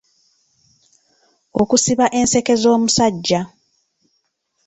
[1.61, 3.39] Okusiba enseke z’omusajja.